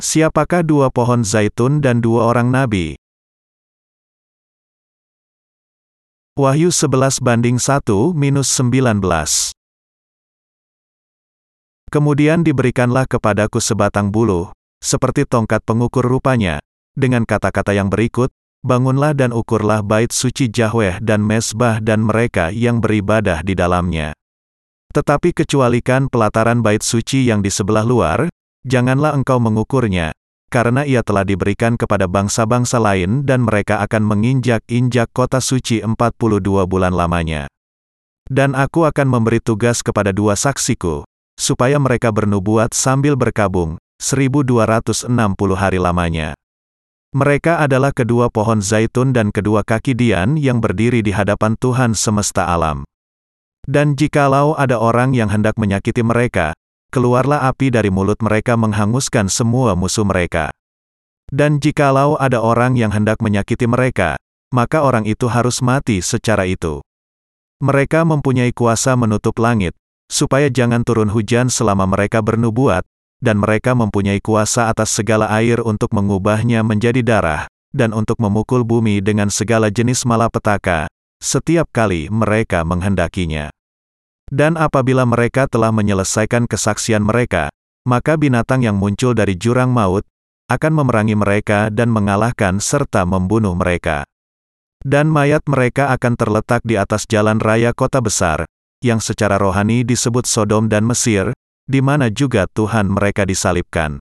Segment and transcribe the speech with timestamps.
[0.00, 2.96] Siapakah dua pohon zaitun dan dua orang nabi?
[6.40, 9.04] Wahyu 11 banding 1 minus 19.
[11.92, 16.64] Kemudian diberikanlah kepadaku sebatang bulu, seperti tongkat pengukur rupanya,
[16.96, 22.76] dengan kata-kata yang berikut, Bangunlah dan ukurlah bait suci Yahweh dan mesbah dan mereka yang
[22.76, 24.12] beribadah di dalamnya.
[24.92, 28.28] Tetapi kecualikan pelataran bait suci yang di sebelah luar,
[28.66, 30.16] janganlah engkau mengukurnya,
[30.50, 36.90] karena ia telah diberikan kepada bangsa-bangsa lain dan mereka akan menginjak-injak kota suci 42 bulan
[36.90, 37.46] lamanya.
[38.26, 41.06] Dan aku akan memberi tugas kepada dua saksiku,
[41.38, 45.10] supaya mereka bernubuat sambil berkabung, 1260
[45.54, 46.34] hari lamanya.
[47.10, 52.46] Mereka adalah kedua pohon zaitun dan kedua kaki dian yang berdiri di hadapan Tuhan semesta
[52.46, 52.86] alam.
[53.66, 56.54] Dan jikalau ada orang yang hendak menyakiti mereka,
[56.90, 60.50] keluarlah api dari mulut mereka menghanguskan semua musuh mereka.
[61.30, 64.18] Dan jikalau ada orang yang hendak menyakiti mereka,
[64.50, 66.82] maka orang itu harus mati secara itu.
[67.62, 69.78] Mereka mempunyai kuasa menutup langit,
[70.10, 72.82] supaya jangan turun hujan selama mereka bernubuat,
[73.22, 78.98] dan mereka mempunyai kuasa atas segala air untuk mengubahnya menjadi darah, dan untuk memukul bumi
[78.98, 80.90] dengan segala jenis malapetaka,
[81.22, 83.52] setiap kali mereka menghendakinya.
[84.30, 87.50] Dan apabila mereka telah menyelesaikan kesaksian mereka,
[87.82, 90.06] maka binatang yang muncul dari jurang maut,
[90.46, 94.06] akan memerangi mereka dan mengalahkan serta membunuh mereka.
[94.80, 98.46] Dan mayat mereka akan terletak di atas jalan raya kota besar,
[98.80, 101.34] yang secara rohani disebut Sodom dan Mesir,
[101.68, 104.00] di mana juga Tuhan mereka disalibkan.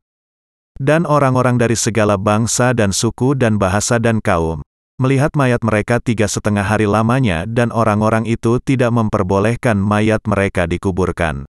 [0.80, 4.64] Dan orang-orang dari segala bangsa dan suku dan bahasa dan kaum,
[5.00, 11.47] melihat mayat mereka tiga setengah hari lamanya dan orang-orang itu tidak memperbolehkan mayat mereka dikuburkan.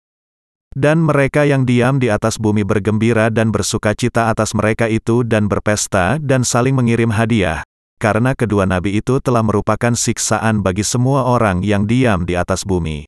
[0.75, 5.47] Dan mereka yang diam di atas bumi bergembira dan bersuka cita atas mereka itu dan
[5.47, 7.63] berpesta dan saling mengirim hadiah,
[7.95, 13.07] karena kedua nabi itu telah merupakan siksaan bagi semua orang yang diam di atas bumi.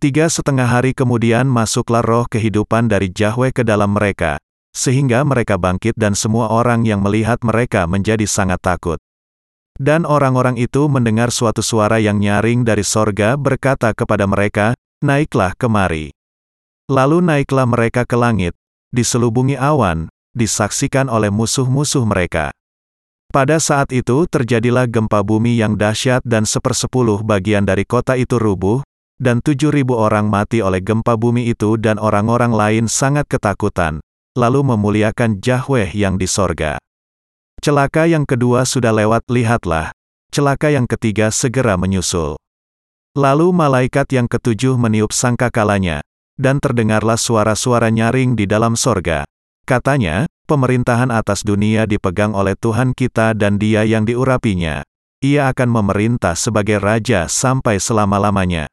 [0.00, 4.40] Tiga setengah hari kemudian masuklah roh kehidupan dari Yahweh ke dalam mereka,
[4.72, 8.96] sehingga mereka bangkit dan semua orang yang melihat mereka menjadi sangat takut.
[9.80, 16.12] Dan orang-orang itu mendengar suatu suara yang nyaring dari sorga berkata kepada mereka, Naiklah kemari.
[16.92, 18.52] Lalu naiklah mereka ke langit,
[18.92, 22.52] diselubungi awan, disaksikan oleh musuh-musuh mereka.
[23.32, 28.84] Pada saat itu terjadilah gempa bumi yang dahsyat dan sepersepuluh bagian dari kota itu rubuh,
[29.16, 34.04] dan tujuh ribu orang mati oleh gempa bumi itu dan orang-orang lain sangat ketakutan,
[34.36, 36.76] lalu memuliakan Yahweh yang di sorga.
[37.60, 39.92] Celaka yang kedua sudah lewat, lihatlah.
[40.32, 42.40] Celaka yang ketiga segera menyusul.
[43.12, 46.00] Lalu malaikat yang ketujuh meniup sangkakalanya,
[46.40, 49.28] dan terdengarlah suara-suara nyaring di dalam sorga.
[49.68, 54.80] Katanya, pemerintahan atas dunia dipegang oleh Tuhan kita dan dia yang diurapinya.
[55.20, 58.72] Ia akan memerintah sebagai raja sampai selama-lamanya.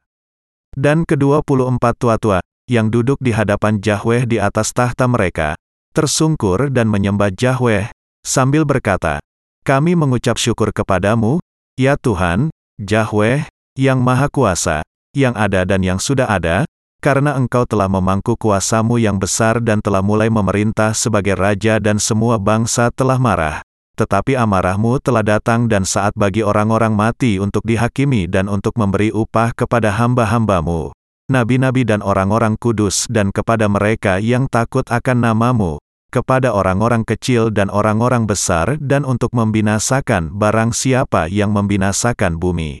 [0.72, 5.60] Dan kedua puluh empat tua-tua, yang duduk di hadapan Yahweh di atas tahta mereka,
[5.92, 7.92] tersungkur dan menyembah Yahweh,
[8.28, 9.24] sambil berkata,
[9.64, 11.40] Kami mengucap syukur kepadamu,
[11.80, 13.48] ya Tuhan, Yahweh,
[13.80, 14.84] yang Maha Kuasa,
[15.16, 16.68] yang ada dan yang sudah ada,
[16.98, 22.36] karena engkau telah memangku kuasamu yang besar dan telah mulai memerintah sebagai raja dan semua
[22.36, 23.62] bangsa telah marah.
[23.98, 29.50] Tetapi amarahmu telah datang dan saat bagi orang-orang mati untuk dihakimi dan untuk memberi upah
[29.54, 30.94] kepada hamba-hambamu,
[31.26, 37.68] nabi-nabi dan orang-orang kudus dan kepada mereka yang takut akan namamu, kepada orang-orang kecil dan
[37.68, 42.80] orang-orang besar dan untuk membinasakan barang siapa yang membinasakan bumi.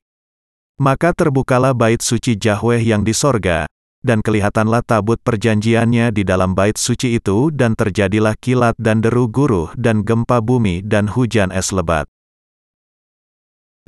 [0.78, 3.66] Maka terbukalah bait suci Yahweh yang di sorga,
[4.02, 9.74] dan kelihatanlah tabut perjanjiannya di dalam bait suci itu dan terjadilah kilat dan deru guruh
[9.74, 12.06] dan gempa bumi dan hujan es lebat.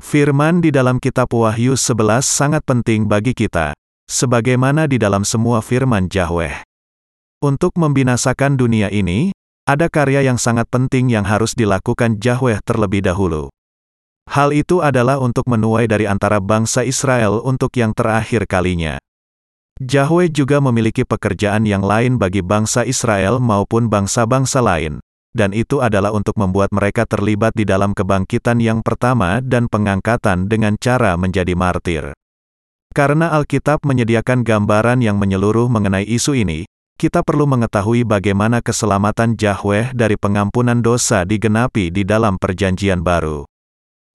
[0.01, 3.77] Firman di dalam kitab Wahyu 11 sangat penting bagi kita,
[4.09, 6.70] sebagaimana di dalam semua firman Yahweh.
[7.41, 9.33] Untuk membinasakan dunia ini,
[9.65, 13.49] ada karya yang sangat penting yang harus dilakukan Yahweh terlebih dahulu.
[14.29, 19.01] Hal itu adalah untuk menuai dari antara bangsa Israel untuk yang terakhir kalinya.
[19.81, 25.01] Yahweh juga memiliki pekerjaan yang lain bagi bangsa Israel maupun bangsa-bangsa lain,
[25.33, 30.77] dan itu adalah untuk membuat mereka terlibat di dalam kebangkitan yang pertama dan pengangkatan dengan
[30.77, 32.13] cara menjadi martir.
[32.93, 36.69] Karena Alkitab menyediakan gambaran yang menyeluruh mengenai isu ini,
[37.01, 43.49] kita perlu mengetahui bagaimana keselamatan Yahweh dari pengampunan dosa digenapi di dalam Perjanjian Baru.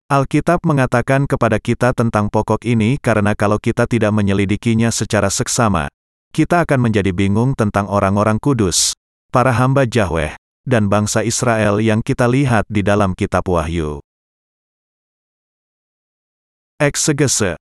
[0.07, 5.91] Alkitab mengatakan kepada kita tentang pokok ini karena kalau kita tidak menyelidikinya secara seksama,
[6.31, 8.95] kita akan menjadi bingung tentang orang-orang kudus,
[9.35, 13.99] para hamba Yahweh, dan bangsa Israel yang kita lihat di dalam kitab Wahyu.
[16.79, 17.59] Eksegese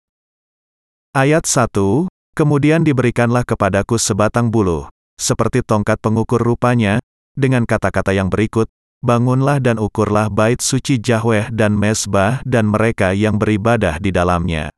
[1.16, 4.90] Ayat 1, Kemudian diberikanlah kepadaku sebatang buluh,
[5.24, 7.00] seperti tongkat pengukur rupanya,
[7.34, 8.68] dengan kata-kata yang berikut,
[9.04, 14.72] Bangunlah dan ukurlah bait suci Yahweh dan Mesbah dan mereka yang beribadah di dalamnya.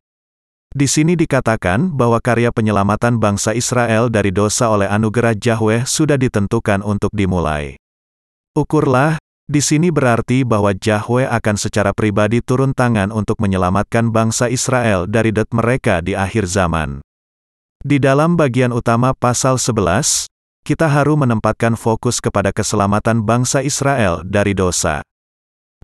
[0.74, 6.82] Di sini dikatakan bahwa karya penyelamatan bangsa Israel dari dosa oleh anugerah Yahweh sudah ditentukan
[6.82, 7.78] untuk dimulai.
[8.58, 15.06] Ukurlah, di sini berarti bahwa Yahweh akan secara pribadi turun tangan untuk menyelamatkan bangsa Israel
[15.06, 16.98] dari det mereka di akhir zaman.
[17.86, 20.26] Di dalam bagian utama pasal 11,
[20.66, 25.06] kita harus menempatkan fokus kepada keselamatan bangsa Israel dari dosa.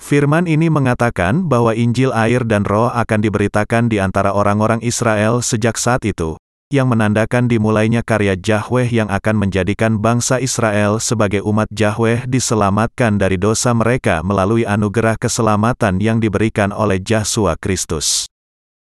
[0.01, 5.77] Firman ini mengatakan bahwa Injil air dan roh akan diberitakan di antara orang-orang Israel sejak
[5.77, 6.41] saat itu,
[6.73, 13.37] yang menandakan dimulainya karya Yahweh yang akan menjadikan bangsa Israel sebagai umat Yahweh diselamatkan dari
[13.37, 18.30] dosa mereka melalui anugerah keselamatan yang diberikan oleh Yesus Kristus.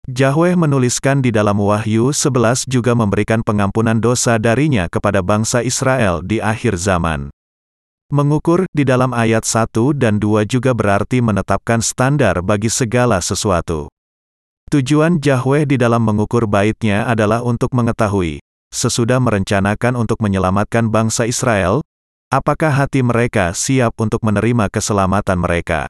[0.10, 6.42] Yahweh menuliskan di dalam Wahyu 11 juga memberikan pengampunan dosa darinya kepada bangsa Israel di
[6.42, 7.30] akhir zaman.
[8.10, 13.94] Mengukur di dalam ayat 1 dan 2 juga berarti menetapkan standar bagi segala sesuatu.
[14.74, 18.42] Tujuan Yahweh di dalam mengukur baitnya adalah untuk mengetahui,
[18.74, 21.86] sesudah merencanakan untuk menyelamatkan bangsa Israel,
[22.34, 25.86] apakah hati mereka siap untuk menerima keselamatan mereka.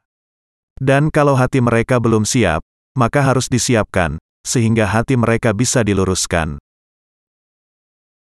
[0.81, 2.65] Dan kalau hati mereka belum siap,
[2.97, 6.59] maka harus disiapkan, sehingga hati mereka bisa diluruskan.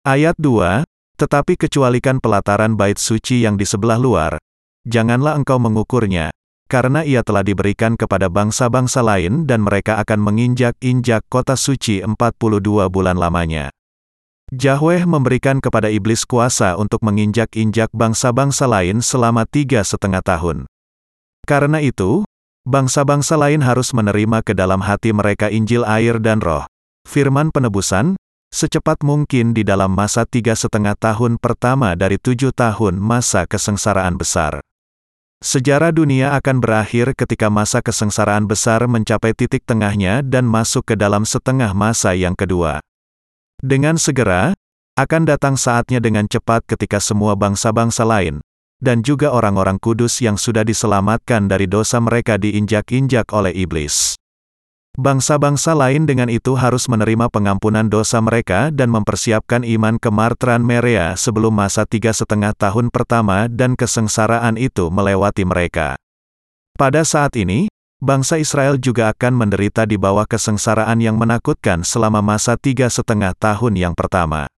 [0.03, 0.83] Ayat 2,
[1.19, 4.39] Tetapi kecualikan pelataran bait suci yang di sebelah luar,
[4.87, 6.31] janganlah engkau mengukurnya,
[6.71, 13.19] karena ia telah diberikan kepada bangsa-bangsa lain dan mereka akan menginjak-injak kota suci 42 bulan
[13.19, 13.67] lamanya.
[14.49, 20.65] Yahweh memberikan kepada iblis kuasa untuk menginjak-injak bangsa-bangsa lain selama tiga setengah tahun.
[21.45, 22.25] Karena itu,
[22.69, 26.69] Bangsa-bangsa lain harus menerima ke dalam hati mereka Injil air dan roh.
[27.01, 28.13] Firman penebusan,
[28.53, 34.61] secepat mungkin di dalam masa tiga setengah tahun pertama dari tujuh tahun masa kesengsaraan besar.
[35.41, 41.25] Sejarah dunia akan berakhir ketika masa kesengsaraan besar mencapai titik tengahnya dan masuk ke dalam
[41.25, 42.85] setengah masa yang kedua.
[43.65, 44.53] Dengan segera,
[44.93, 48.45] akan datang saatnya dengan cepat ketika semua bangsa-bangsa lain,
[48.79, 54.19] dan juga orang-orang kudus yang sudah diselamatkan dari dosa mereka diinjak-injak oleh iblis.
[54.99, 61.55] Bangsa-bangsa lain dengan itu harus menerima pengampunan dosa mereka dan mempersiapkan iman kemartran Merea sebelum
[61.55, 65.95] masa tiga setengah tahun pertama dan kesengsaraan itu melewati mereka.
[66.75, 67.71] Pada saat ini,
[68.03, 73.79] bangsa Israel juga akan menderita di bawah kesengsaraan yang menakutkan selama masa tiga setengah tahun
[73.79, 74.51] yang pertama.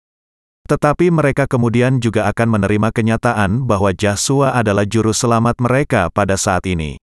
[0.70, 6.70] Tetapi mereka kemudian juga akan menerima kenyataan bahwa Yahshua adalah juru selamat mereka pada saat
[6.70, 7.02] ini.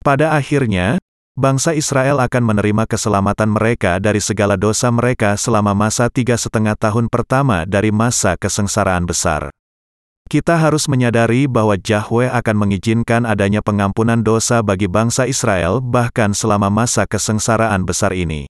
[0.00, 0.96] Pada akhirnya,
[1.36, 7.12] bangsa Israel akan menerima keselamatan mereka dari segala dosa mereka selama masa tiga setengah tahun
[7.12, 9.52] pertama dari masa kesengsaraan besar.
[10.26, 16.72] Kita harus menyadari bahwa Yahweh akan mengizinkan adanya pengampunan dosa bagi bangsa Israel bahkan selama
[16.72, 18.48] masa kesengsaraan besar ini.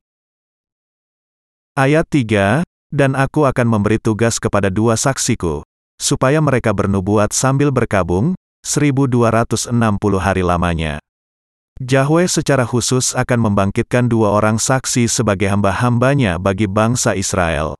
[1.76, 2.64] Ayat 3,
[2.94, 5.66] dan aku akan memberi tugas kepada dua saksiku,
[5.96, 9.72] supaya mereka bernubuat sambil berkabung, 1260
[10.18, 10.98] hari lamanya.
[11.76, 17.76] Yahweh secara khusus akan membangkitkan dua orang saksi sebagai hamba-hambanya bagi bangsa Israel.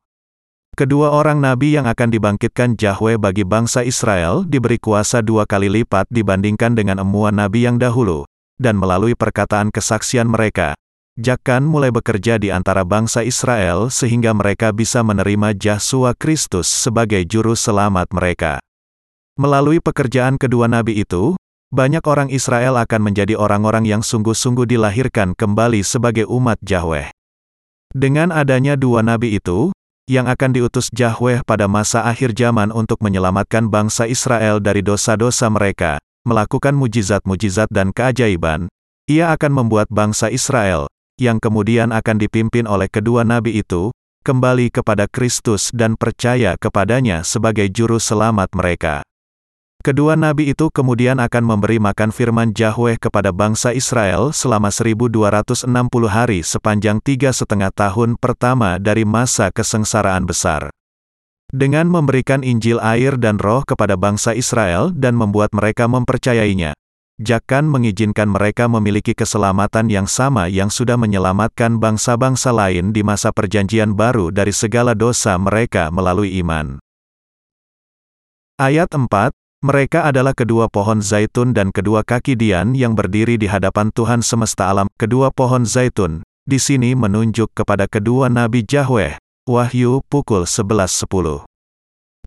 [0.76, 6.04] Kedua orang nabi yang akan dibangkitkan Yahweh bagi bangsa Israel diberi kuasa dua kali lipat
[6.12, 8.28] dibandingkan dengan emuan nabi yang dahulu,
[8.60, 10.76] dan melalui perkataan kesaksian mereka,
[11.16, 17.56] Jakan mulai bekerja di antara bangsa Israel sehingga mereka bisa menerima Yesus Kristus sebagai juru
[17.56, 18.60] selamat mereka.
[19.40, 21.32] Melalui pekerjaan kedua nabi itu,
[21.72, 27.08] banyak orang Israel akan menjadi orang-orang yang sungguh-sungguh dilahirkan kembali sebagai umat Yahweh.
[27.96, 29.72] Dengan adanya dua nabi itu,
[30.12, 35.96] yang akan diutus Yahweh pada masa akhir zaman untuk menyelamatkan bangsa Israel dari dosa-dosa mereka,
[36.28, 38.68] melakukan mujizat-mujizat dan keajaiban,
[39.08, 43.92] ia akan membuat bangsa Israel, yang kemudian akan dipimpin oleh kedua nabi itu,
[44.26, 49.06] kembali kepada Kristus dan percaya kepadanya sebagai juru selamat mereka.
[49.86, 55.62] Kedua nabi itu kemudian akan memberi makan firman Yahweh kepada bangsa Israel selama 1260
[56.10, 60.74] hari sepanjang tiga setengah tahun pertama dari masa kesengsaraan besar.
[61.54, 66.74] Dengan memberikan Injil air dan roh kepada bangsa Israel dan membuat mereka mempercayainya,
[67.16, 73.96] Jakan mengizinkan mereka memiliki keselamatan yang sama yang sudah menyelamatkan bangsa-bangsa lain di masa perjanjian
[73.96, 76.76] baru dari segala dosa mereka melalui iman.
[78.60, 79.08] Ayat 4,
[79.64, 84.68] Mereka adalah kedua pohon zaitun dan kedua kaki Dian yang berdiri di hadapan Tuhan semesta
[84.68, 84.84] alam.
[85.00, 89.16] Kedua pohon zaitun, di sini menunjuk kepada kedua Nabi Yahweh,
[89.48, 91.48] Wahyu pukul 11.10.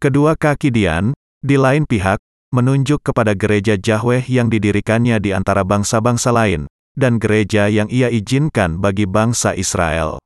[0.01, 1.13] Kedua kaki Dian,
[1.45, 2.17] di lain pihak,
[2.49, 6.65] menunjuk kepada gereja Yahweh yang didirikannya di antara bangsa-bangsa lain,
[6.97, 10.17] dan gereja yang ia izinkan bagi bangsa Israel.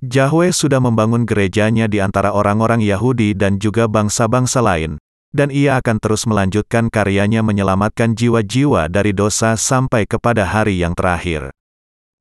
[0.00, 4.96] Yahweh sudah membangun gerejanya di antara orang-orang Yahudi dan juga bangsa-bangsa lain,
[5.30, 11.52] dan ia akan terus melanjutkan karyanya menyelamatkan jiwa-jiwa dari dosa sampai kepada hari yang terakhir.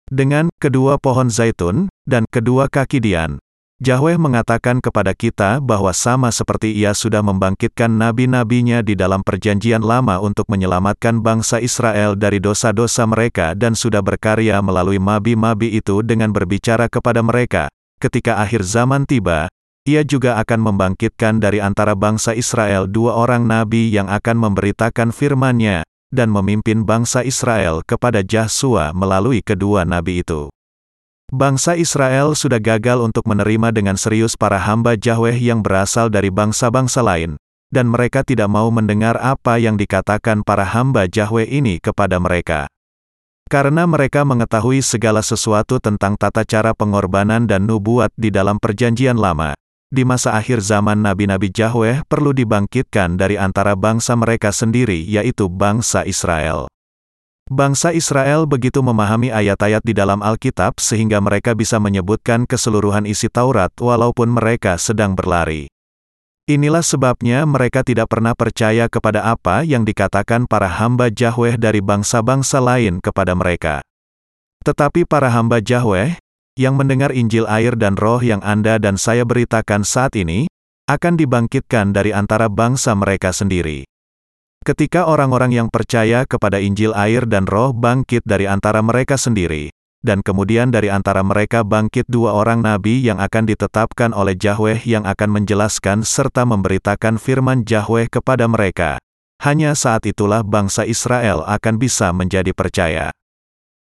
[0.09, 3.37] Dengan kedua pohon zaitun dan kedua kaki Dian,
[3.79, 10.19] Yahweh mengatakan kepada kita bahwa sama seperti ia sudah membangkitkan nabi-nabinya di dalam perjanjian lama
[10.19, 16.91] untuk menyelamatkan bangsa Israel dari dosa-dosa mereka dan sudah berkarya melalui mabi-mabi itu dengan berbicara
[16.91, 17.71] kepada mereka.
[18.03, 19.47] Ketika akhir zaman tiba,
[19.87, 25.87] ia juga akan membangkitkan dari antara bangsa Israel dua orang nabi yang akan memberitakan firman-Nya
[26.11, 30.51] dan memimpin bangsa Israel kepada Yahsua melalui kedua nabi itu.
[31.29, 37.05] Bangsa Israel sudah gagal untuk menerima dengan serius para hamba Yahweh yang berasal dari bangsa-bangsa
[37.05, 37.37] lain,
[37.69, 42.65] dan mereka tidak mau mendengar apa yang dikatakan para hamba Yahweh ini kepada mereka.
[43.45, 49.53] Karena mereka mengetahui segala sesuatu tentang tata cara pengorbanan dan nubuat di dalam perjanjian lama,
[49.93, 56.09] di masa akhir zaman nabi-nabi Yahweh perlu dibangkitkan dari antara bangsa mereka sendiri yaitu bangsa
[56.09, 56.69] Israel.
[57.49, 63.73] Bangsa Israel begitu memahami ayat-ayat di dalam Alkitab sehingga mereka bisa menyebutkan keseluruhan isi Taurat
[63.73, 65.65] walaupun mereka sedang berlari.
[66.45, 72.61] Inilah sebabnya mereka tidak pernah percaya kepada apa yang dikatakan para hamba Yahweh dari bangsa-bangsa
[72.61, 73.81] lain kepada mereka.
[74.61, 76.21] Tetapi para hamba Yahweh,
[76.53, 80.45] yang mendengar Injil air dan roh yang Anda dan saya beritakan saat ini,
[80.85, 83.89] akan dibangkitkan dari antara bangsa mereka sendiri.
[84.59, 89.71] Ketika orang-orang yang percaya kepada Injil air dan roh bangkit dari antara mereka sendiri,
[90.03, 95.07] dan kemudian dari antara mereka bangkit dua orang nabi yang akan ditetapkan oleh Yahweh yang
[95.07, 98.99] akan menjelaskan serta memberitakan firman Yahweh kepada mereka.
[99.39, 103.15] Hanya saat itulah bangsa Israel akan bisa menjadi percaya.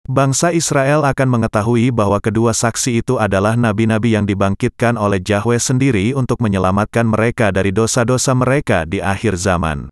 [0.05, 6.11] Bangsa Israel akan mengetahui bahwa kedua saksi itu adalah nabi-nabi yang dibangkitkan oleh Yahweh sendiri
[6.13, 9.89] untuk menyelamatkan mereka dari dosa-dosa mereka di akhir zaman.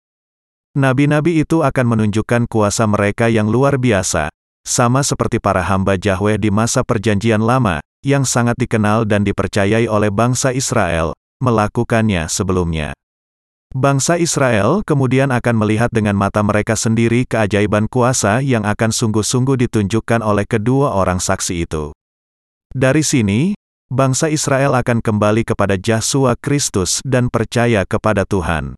[0.73, 4.33] Nabi-nabi itu akan menunjukkan kuasa mereka yang luar biasa,
[4.65, 10.09] sama seperti para hamba Yahweh di masa Perjanjian Lama, yang sangat dikenal dan dipercayai oleh
[10.09, 11.13] bangsa Israel,
[11.45, 12.97] melakukannya sebelumnya.
[13.69, 20.25] Bangsa Israel kemudian akan melihat dengan mata mereka sendiri keajaiban kuasa yang akan sungguh-sungguh ditunjukkan
[20.25, 21.93] oleh kedua orang saksi itu.
[22.73, 23.53] Dari sini,
[23.93, 28.73] bangsa Israel akan kembali kepada Yesus Kristus dan percaya kepada Tuhan.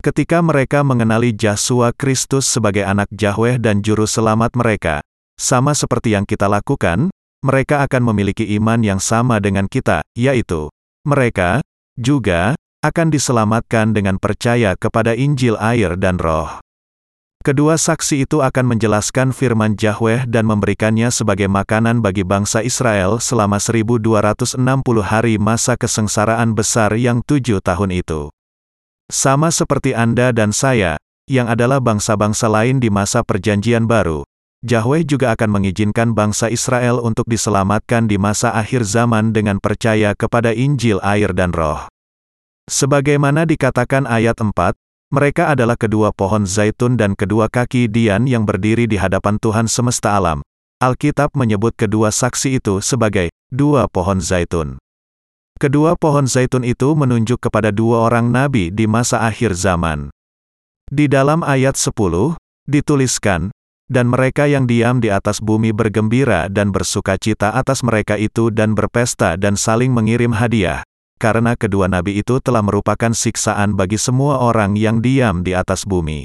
[0.00, 5.04] Ketika mereka mengenali Yesus Kristus sebagai anak Yahweh dan juru selamat mereka,
[5.36, 7.12] sama seperti yang kita lakukan,
[7.44, 10.72] mereka akan memiliki iman yang sama dengan kita, yaitu
[11.04, 11.60] mereka
[12.00, 16.48] juga akan diselamatkan dengan percaya kepada Injil air dan Roh.
[17.44, 23.60] Kedua saksi itu akan menjelaskan firman Yahweh dan memberikannya sebagai makanan bagi bangsa Israel selama
[23.60, 24.56] 1260
[25.04, 28.32] hari masa kesengsaraan besar yang tujuh tahun itu.
[29.10, 30.94] Sama seperti Anda dan saya,
[31.26, 34.22] yang adalah bangsa-bangsa lain di masa Perjanjian Baru,
[34.62, 40.54] Yahweh juga akan mengizinkan bangsa Israel untuk diselamatkan di masa akhir zaman dengan percaya kepada
[40.54, 41.90] Injil air dan roh.
[42.70, 44.54] Sebagaimana dikatakan ayat 4,
[45.10, 50.14] mereka adalah kedua pohon zaitun dan kedua kaki Dian yang berdiri di hadapan Tuhan semesta
[50.14, 50.38] alam.
[50.78, 54.78] Alkitab menyebut kedua saksi itu sebagai dua pohon zaitun.
[55.60, 60.08] Kedua pohon zaitun itu menunjuk kepada dua orang nabi di masa akhir zaman.
[60.88, 61.92] Di dalam ayat 10,
[62.64, 63.52] dituliskan,
[63.84, 68.72] dan mereka yang diam di atas bumi bergembira dan bersuka cita atas mereka itu dan
[68.72, 70.80] berpesta dan saling mengirim hadiah,
[71.20, 76.24] karena kedua nabi itu telah merupakan siksaan bagi semua orang yang diam di atas bumi.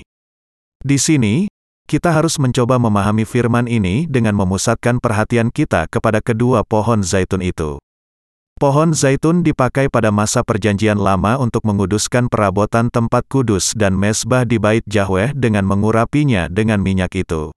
[0.79, 1.51] Di sini,
[1.91, 7.83] kita harus mencoba memahami firman ini dengan memusatkan perhatian kita kepada kedua pohon zaitun itu.
[8.55, 14.63] Pohon zaitun dipakai pada masa perjanjian lama untuk menguduskan perabotan tempat kudus dan mesbah di
[14.63, 17.51] bait Yahweh dengan mengurapinya dengan minyak itu.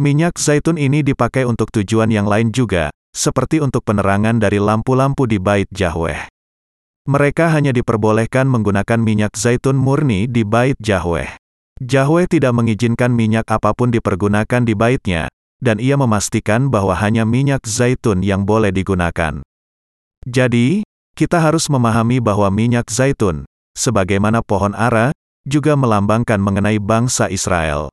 [0.00, 5.36] Minyak zaitun ini dipakai untuk tujuan yang lain juga, seperti untuk penerangan dari lampu-lampu di
[5.36, 6.32] bait Yahweh.
[7.04, 11.36] Mereka hanya diperbolehkan menggunakan minyak zaitun murni di bait Yahweh.
[11.84, 15.28] Yahweh tidak mengizinkan minyak apa pun dipergunakan di baitnya,
[15.60, 19.44] dan ia memastikan bahwa hanya minyak zaitun yang boleh digunakan.
[20.24, 23.44] Jadi, kita harus memahami bahwa minyak zaitun,
[23.76, 25.12] sebagaimana pohon ara,
[25.44, 27.92] juga melambangkan mengenai bangsa Israel.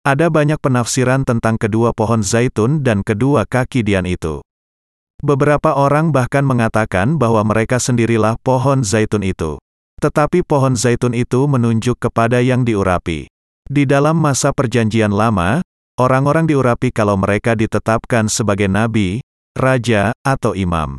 [0.00, 4.40] Ada banyak penafsiran tentang kedua pohon zaitun dan kedua kaki dian itu.
[5.20, 9.60] Beberapa orang bahkan mengatakan bahwa mereka sendirilah pohon zaitun itu.
[10.00, 13.28] Tetapi pohon zaitun itu menunjuk kepada yang diurapi.
[13.68, 15.60] Di dalam masa perjanjian lama,
[16.00, 19.20] orang-orang diurapi kalau mereka ditetapkan sebagai nabi,
[19.52, 20.96] raja, atau imam.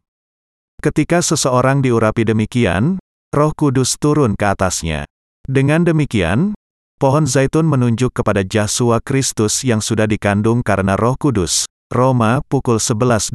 [0.81, 2.97] Ketika seseorang diurapi demikian,
[3.29, 5.05] roh kudus turun ke atasnya.
[5.45, 6.57] Dengan demikian,
[6.97, 11.69] pohon zaitun menunjuk kepada Yesus Kristus yang sudah dikandung karena roh kudus.
[11.93, 13.29] Roma pukul 11.24.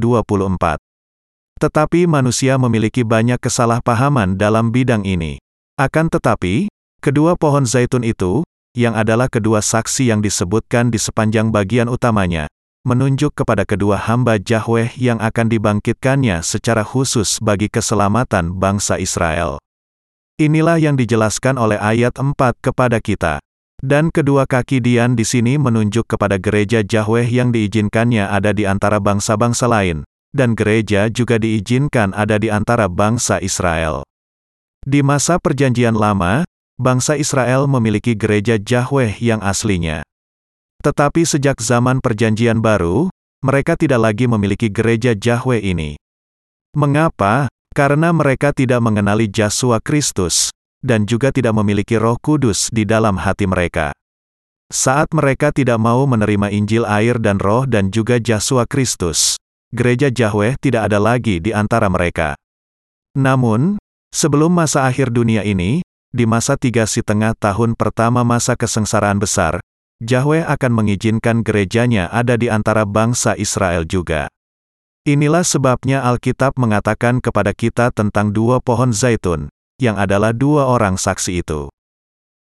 [1.62, 5.38] Tetapi manusia memiliki banyak kesalahpahaman dalam bidang ini.
[5.78, 6.66] Akan tetapi,
[6.98, 8.42] kedua pohon zaitun itu,
[8.74, 12.50] yang adalah kedua saksi yang disebutkan di sepanjang bagian utamanya,
[12.86, 19.58] menunjuk kepada kedua hamba Yahweh yang akan dibangkitkannya secara khusus bagi keselamatan bangsa Israel.
[20.38, 23.42] Inilah yang dijelaskan oleh ayat 4 kepada kita.
[23.82, 29.02] Dan kedua kaki Dian di sini menunjuk kepada gereja Yahweh yang diizinkannya ada di antara
[29.02, 34.06] bangsa-bangsa lain, dan gereja juga diizinkan ada di antara bangsa Israel.
[34.86, 36.46] Di masa Perjanjian Lama,
[36.78, 40.06] bangsa Israel memiliki gereja Yahweh yang aslinya.
[40.86, 43.10] Tetapi sejak zaman Perjanjian Baru,
[43.42, 45.98] mereka tidak lagi memiliki gereja Yahweh ini.
[46.78, 47.50] Mengapa?
[47.74, 50.54] Karena mereka tidak mengenali Yesus Kristus,
[50.86, 53.90] dan juga tidak memiliki roh kudus di dalam hati mereka.
[54.70, 59.34] Saat mereka tidak mau menerima Injil air dan roh dan juga Yesus Kristus,
[59.74, 62.38] gereja Yahweh tidak ada lagi di antara mereka.
[63.18, 63.74] Namun,
[64.14, 65.82] sebelum masa akhir dunia ini,
[66.14, 69.58] di masa tiga setengah tahun pertama masa kesengsaraan besar,
[70.04, 74.28] Yahweh akan mengizinkan gerejanya ada di antara bangsa Israel juga.
[75.08, 79.48] Inilah sebabnya Alkitab mengatakan kepada kita tentang dua pohon zaitun,
[79.80, 81.72] yang adalah dua orang saksi itu.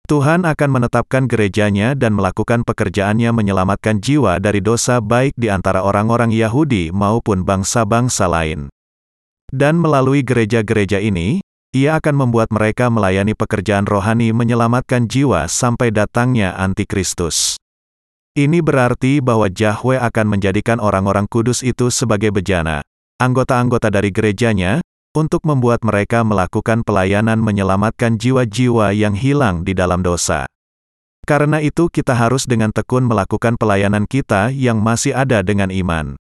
[0.09, 6.33] Tuhan akan menetapkan gerejanya dan melakukan pekerjaannya menyelamatkan jiwa dari dosa baik di antara orang-orang
[6.33, 8.67] Yahudi maupun bangsa-bangsa lain.
[9.53, 11.39] Dan melalui gereja-gereja ini,
[11.73, 17.57] ia akan membuat mereka melayani pekerjaan rohani menyelamatkan jiwa sampai datangnya Antikristus.
[18.37, 22.85] Ini berarti bahwa Yahweh akan menjadikan orang-orang kudus itu sebagai bejana,
[23.17, 30.45] anggota-anggota dari gerejanya, untuk membuat mereka melakukan pelayanan menyelamatkan jiwa-jiwa yang hilang di dalam dosa.
[31.25, 36.17] Karena itu kita harus dengan tekun melakukan pelayanan kita yang masih ada dengan iman.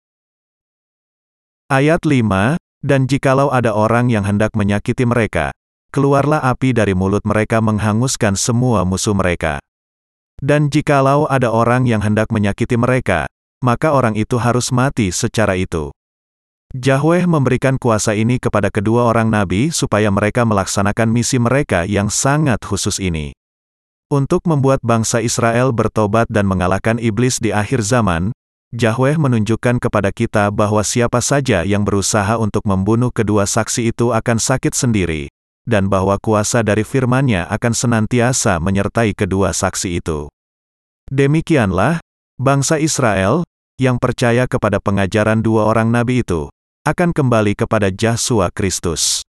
[1.69, 5.51] Ayat 5, Dan jikalau ada orang yang hendak menyakiti mereka,
[5.91, 9.59] keluarlah api dari mulut mereka menghanguskan semua musuh mereka.
[10.39, 13.27] Dan jikalau ada orang yang hendak menyakiti mereka,
[13.59, 15.91] maka orang itu harus mati secara itu.
[16.71, 22.63] Yahweh memberikan kuasa ini kepada kedua orang nabi supaya mereka melaksanakan misi mereka yang sangat
[22.63, 23.35] khusus ini.
[24.07, 28.31] Untuk membuat bangsa Israel bertobat dan mengalahkan iblis di akhir zaman,
[28.69, 34.37] Yahweh menunjukkan kepada kita bahwa siapa saja yang berusaha untuk membunuh kedua saksi itu akan
[34.37, 35.25] sakit sendiri,
[35.65, 40.29] dan bahwa kuasa dari firman-Nya akan senantiasa menyertai kedua saksi itu.
[41.09, 41.97] Demikianlah,
[42.37, 43.41] bangsa Israel,
[43.81, 46.53] yang percaya kepada pengajaran dua orang nabi itu,
[46.85, 49.25] akan kembali kepada Yesus Kristus.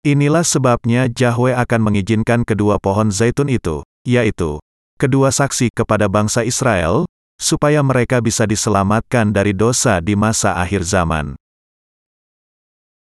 [0.00, 4.64] Inilah sebabnya Yahweh akan mengizinkan kedua pohon zaitun itu, yaitu,
[4.96, 7.04] kedua saksi kepada bangsa Israel,
[7.42, 11.34] supaya mereka bisa diselamatkan dari dosa di masa akhir zaman.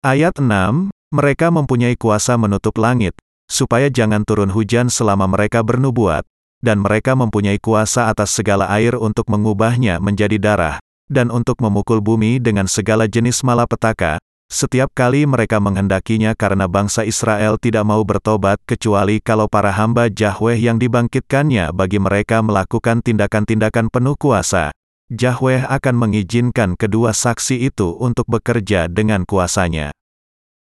[0.06, 3.18] Ayat 6, mereka mempunyai kuasa menutup langit,
[3.50, 6.30] supaya jangan turun hujan selama mereka bernubuat,
[6.62, 10.78] dan mereka mempunyai kuasa atas segala air untuk mengubahnya menjadi darah,
[11.10, 17.62] dan untuk memukul bumi dengan segala jenis malapetaka, setiap kali mereka menghendakinya karena bangsa Israel
[17.62, 24.18] tidak mau bertobat kecuali kalau para hamba Yahweh yang dibangkitkannya bagi mereka melakukan tindakan-tindakan penuh
[24.18, 24.74] kuasa.
[25.14, 29.94] Yahweh akan mengizinkan kedua saksi itu untuk bekerja dengan kuasanya.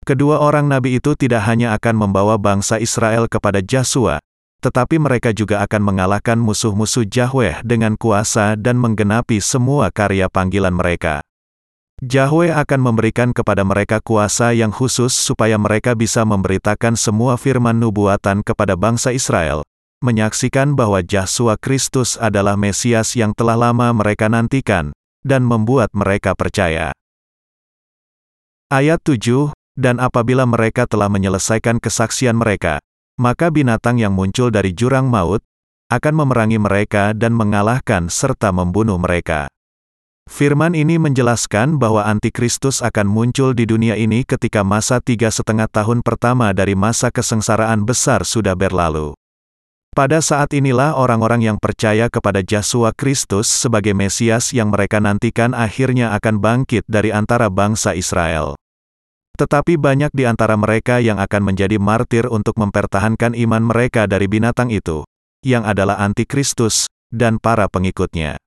[0.02, 4.18] Kedua orang nabi itu tidak hanya akan membawa bangsa Israel kepada Yesus,
[4.62, 11.22] tetapi mereka juga akan mengalahkan musuh-musuh Yahweh dengan kuasa dan menggenapi semua karya panggilan mereka.
[12.02, 18.42] Yahweh akan memberikan kepada mereka kuasa yang khusus supaya mereka bisa memberitakan semua firman nubuatan
[18.42, 19.62] kepada bangsa Israel,
[20.02, 24.90] menyaksikan bahwa Yesus Kristus adalah Mesias yang telah lama mereka nantikan,
[25.22, 26.90] dan membuat mereka percaya.
[28.66, 32.82] Ayat 7, dan apabila mereka telah menyelesaikan kesaksian mereka,
[33.14, 35.38] maka binatang yang muncul dari jurang maut,
[35.86, 39.46] akan memerangi mereka dan mengalahkan serta membunuh mereka.
[40.32, 46.00] Firman ini menjelaskan bahwa antikristus akan muncul di dunia ini ketika masa tiga setengah tahun
[46.00, 49.12] pertama dari masa kesengsaraan besar sudah berlalu.
[49.92, 56.16] Pada saat inilah orang-orang yang percaya kepada Yesus Kristus sebagai Mesias yang mereka nantikan akhirnya
[56.16, 58.56] akan bangkit dari antara bangsa Israel.
[59.36, 64.72] Tetapi banyak di antara mereka yang akan menjadi martir untuk mempertahankan iman mereka dari binatang
[64.72, 65.04] itu,
[65.44, 68.40] yang adalah antikristus, dan para pengikutnya.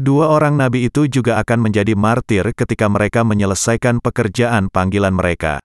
[0.00, 5.60] Dua orang nabi itu juga akan menjadi martir ketika mereka menyelesaikan pekerjaan panggilan mereka.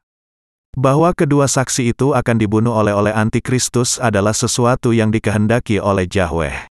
[0.75, 6.67] Bahwa kedua saksi itu akan dibunuh oleh oleh antikristus adalah sesuatu yang dikehendaki oleh Yahweh.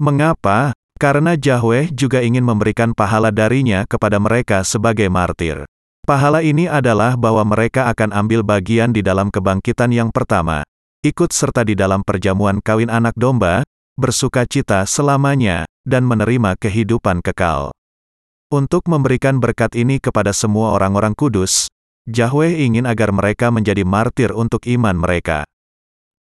[0.00, 0.72] Mengapa?
[0.96, 5.68] Karena Yahweh juga ingin memberikan pahala darinya kepada mereka sebagai martir.
[6.08, 10.64] Pahala ini adalah bahwa mereka akan ambil bagian di dalam kebangkitan yang pertama,
[11.04, 13.68] ikut serta di dalam perjamuan kawin anak domba,
[14.00, 17.68] bersuka cita selamanya, dan menerima kehidupan kekal.
[18.48, 21.68] Untuk memberikan berkat ini kepada semua orang-orang kudus,
[22.08, 25.44] Yahweh ingin agar mereka menjadi martir untuk iman mereka.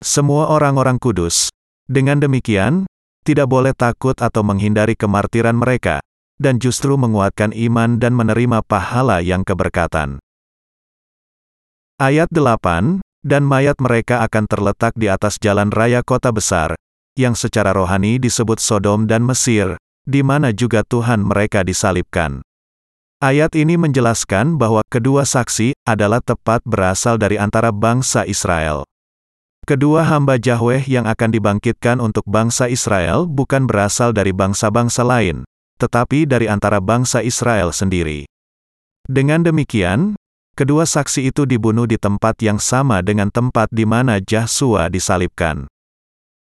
[0.04, 1.50] Semua orang-orang kudus,
[1.90, 2.86] dengan demikian,
[3.26, 6.04] tidak boleh takut atau menghindari kemartiran mereka,
[6.38, 10.22] dan justru menguatkan iman dan menerima pahala yang keberkatan.
[12.00, 16.80] Ayat 8, dan mayat mereka akan terletak di atas jalan raya kota besar,
[17.20, 19.76] yang secara rohani disebut Sodom dan Mesir,
[20.08, 22.40] di mana juga Tuhan mereka disalibkan.
[23.20, 28.88] Ayat ini menjelaskan bahwa kedua saksi adalah tepat berasal dari antara bangsa Israel.
[29.68, 35.44] Kedua hamba Yahweh yang akan dibangkitkan untuk bangsa Israel bukan berasal dari bangsa-bangsa lain,
[35.84, 38.24] tetapi dari antara bangsa Israel sendiri.
[39.06, 40.16] Dengan demikian,
[40.56, 45.68] kedua saksi itu dibunuh di tempat yang sama dengan tempat di mana Yahsua disalibkan.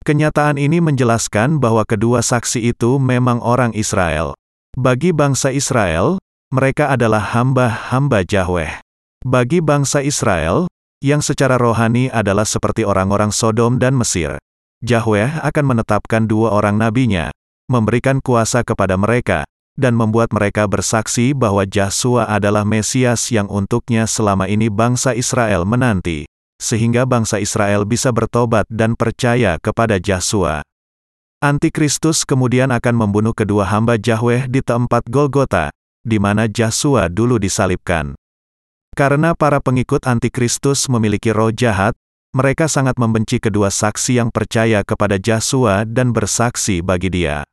[0.06, 4.38] Kenyataan ini menjelaskan bahwa kedua saksi itu memang orang Israel.
[4.78, 6.22] Bagi bangsa Israel,
[6.54, 8.86] mereka adalah hamba-hamba Yahweh.
[9.26, 10.70] Bagi bangsa Israel,
[11.02, 14.38] yang secara rohani adalah seperti orang-orang Sodom dan Mesir,
[14.86, 17.34] Yahweh akan menetapkan dua orang nabinya,
[17.66, 19.42] memberikan kuasa kepada mereka,
[19.74, 26.30] dan membuat mereka bersaksi bahwa Yahsua adalah Mesias yang untuknya selama ini bangsa Israel menanti,
[26.66, 30.66] sehingga bangsa Israel bisa bertobat dan percaya kepada Yahsua.
[31.46, 35.70] Antikristus kemudian akan membunuh kedua hamba Yahweh di tempat Golgota,
[36.02, 38.18] di mana Yahsua dulu disalibkan.
[38.98, 41.94] Karena para pengikut antikristus memiliki roh jahat,
[42.34, 47.46] mereka sangat membenci kedua saksi yang percaya kepada Yahsua dan bersaksi bagi dia.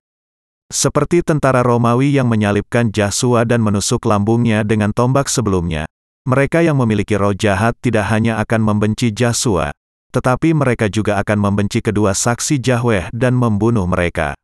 [0.72, 5.85] Seperti tentara Romawi yang menyalibkan Yahsua dan menusuk lambungnya dengan tombak sebelumnya,
[6.22, 9.74] mereka yang memiliki roh jahat tidak hanya akan membenci Yahsua,
[10.14, 14.38] tetapi mereka juga akan membenci kedua saksi Yahweh dan membunuh mereka.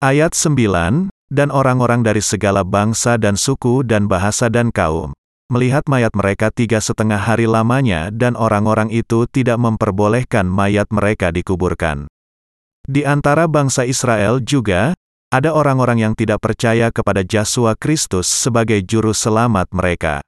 [0.00, 5.14] Ayat 9, dan orang-orang dari segala bangsa dan suku dan bahasa dan kaum,
[5.46, 12.10] melihat mayat mereka tiga setengah hari lamanya dan orang-orang itu tidak memperbolehkan mayat mereka dikuburkan.
[12.88, 14.96] Di antara bangsa Israel juga,
[15.30, 20.18] ada orang-orang yang tidak percaya kepada Yesus Kristus sebagai juru selamat mereka.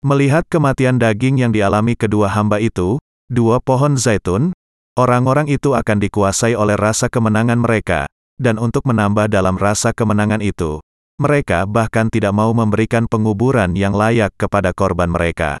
[0.00, 2.96] Melihat kematian daging yang dialami kedua hamba itu,
[3.28, 4.56] dua pohon zaitun,
[4.96, 8.08] orang-orang itu akan dikuasai oleh rasa kemenangan mereka,
[8.40, 10.80] dan untuk menambah dalam rasa kemenangan itu,
[11.20, 15.60] mereka bahkan tidak mau memberikan penguburan yang layak kepada korban mereka.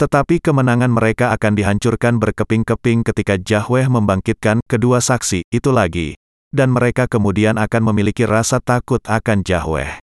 [0.00, 6.16] Tetapi kemenangan mereka akan dihancurkan berkeping-keping ketika Yahweh membangkitkan kedua saksi itu lagi,
[6.52, 9.98] dan mereka kemudian akan memiliki rasa takut akan Yahweh.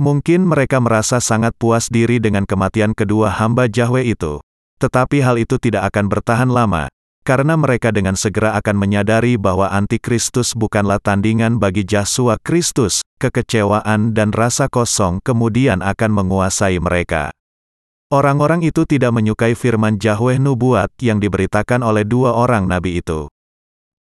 [0.00, 4.40] Mungkin mereka merasa sangat puas diri dengan kematian kedua hamba Yahweh itu,
[4.80, 10.58] tetapi hal itu tidak akan bertahan lama, karena mereka dengan segera akan menyadari bahwa antikristus
[10.58, 17.30] bukanlah tandingan bagi Yesus Kristus, kekecewaan dan rasa kosong kemudian akan menguasai mereka.
[18.12, 23.30] Orang-orang itu tidak menyukai firman Yahweh nubuat yang diberitakan oleh dua orang nabi itu.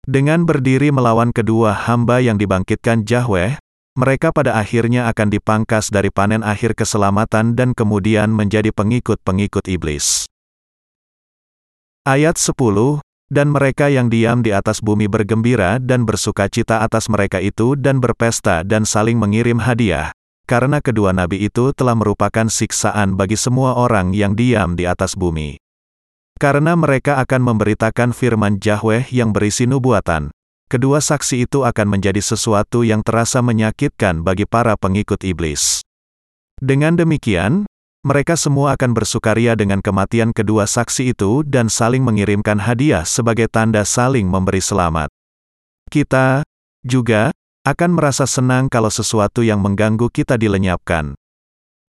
[0.08, 3.60] Dengan berdiri melawan kedua hamba yang dibangkitkan Yahweh,
[3.94, 10.24] mereka pada akhirnya akan dipangkas dari panen akhir keselamatan dan kemudian menjadi pengikut-pengikut iblis.
[12.02, 12.98] Ayat 10,
[13.30, 18.02] dan mereka yang diam di atas bumi bergembira dan bersuka cita atas mereka itu dan
[18.02, 20.10] berpesta dan saling mengirim hadiah,
[20.50, 25.69] karena kedua nabi itu telah merupakan siksaan bagi semua orang yang diam di atas bumi.
[26.40, 30.32] Karena mereka akan memberitakan firman Yahweh yang berisi nubuatan,
[30.72, 35.84] kedua saksi itu akan menjadi sesuatu yang terasa menyakitkan bagi para pengikut iblis.
[36.56, 37.68] Dengan demikian,
[38.00, 43.84] mereka semua akan bersukaria dengan kematian kedua saksi itu dan saling mengirimkan hadiah sebagai tanda
[43.84, 45.12] saling memberi selamat.
[45.92, 46.40] Kita
[46.80, 47.36] juga
[47.68, 51.12] akan merasa senang kalau sesuatu yang mengganggu kita dilenyapkan.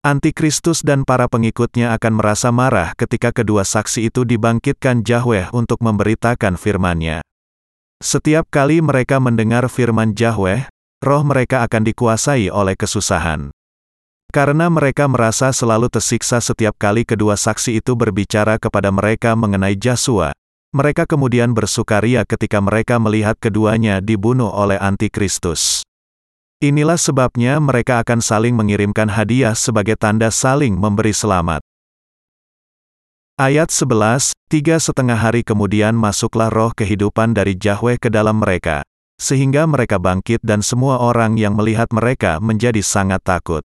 [0.01, 6.57] Antikristus dan para pengikutnya akan merasa marah ketika kedua saksi itu dibangkitkan Yahweh untuk memberitakan
[6.57, 7.21] firman-Nya.
[8.01, 10.65] Setiap kali mereka mendengar firman Yahweh,
[11.05, 13.53] roh mereka akan dikuasai oleh kesusahan.
[14.33, 20.33] Karena mereka merasa selalu tersiksa setiap kali kedua saksi itu berbicara kepada mereka mengenai Joshua,
[20.73, 25.85] mereka kemudian bersukaria ketika mereka melihat keduanya dibunuh oleh Antikristus.
[26.61, 31.57] Inilah sebabnya mereka akan saling mengirimkan hadiah sebagai tanda saling memberi selamat.
[33.33, 38.85] Ayat 11, tiga setengah hari kemudian masuklah roh kehidupan dari Yahweh ke dalam mereka,
[39.17, 43.65] sehingga mereka bangkit dan semua orang yang melihat mereka menjadi sangat takut.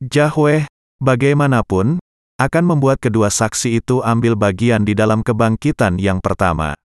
[0.00, 0.64] Yahweh,
[1.04, 2.00] bagaimanapun,
[2.40, 6.80] akan membuat kedua saksi itu ambil bagian di dalam kebangkitan yang pertama.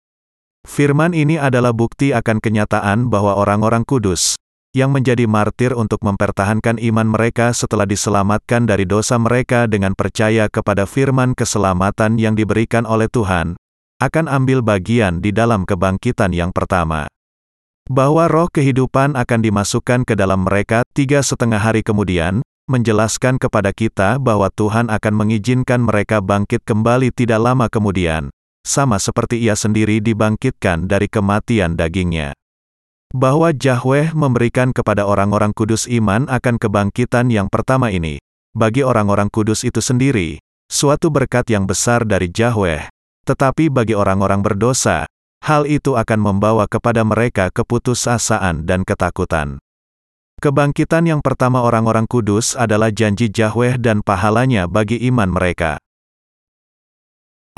[0.64, 4.40] Firman ini adalah bukti akan kenyataan bahwa orang-orang kudus,
[4.76, 10.84] yang menjadi martir untuk mempertahankan iman mereka setelah diselamatkan dari dosa mereka dengan percaya kepada
[10.84, 13.56] firman keselamatan yang diberikan oleh Tuhan,
[13.98, 17.10] akan ambil bagian di dalam kebangkitan yang pertama.
[17.90, 24.22] Bahwa roh kehidupan akan dimasukkan ke dalam mereka tiga setengah hari kemudian, menjelaskan kepada kita
[24.22, 28.30] bahwa Tuhan akan mengizinkan mereka bangkit kembali tidak lama kemudian,
[28.62, 32.37] sama seperti ia sendiri dibangkitkan dari kematian dagingnya
[33.16, 38.20] bahwa Yahweh memberikan kepada orang-orang kudus iman akan kebangkitan yang pertama ini.
[38.52, 42.88] Bagi orang-orang kudus itu sendiri, suatu berkat yang besar dari Yahweh.
[43.24, 45.08] Tetapi bagi orang-orang berdosa,
[45.44, 49.60] hal itu akan membawa kepada mereka keputusasaan dan ketakutan.
[50.38, 55.82] Kebangkitan yang pertama orang-orang kudus adalah janji Yahweh dan pahalanya bagi iman mereka.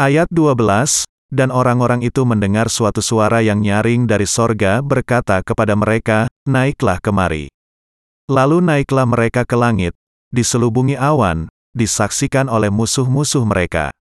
[0.00, 6.26] Ayat 12, dan orang-orang itu mendengar suatu suara yang nyaring dari sorga berkata kepada mereka,
[6.44, 7.46] Naiklah kemari.
[8.30, 9.94] Lalu naiklah mereka ke langit,
[10.30, 13.94] diselubungi awan, disaksikan oleh musuh-musuh mereka.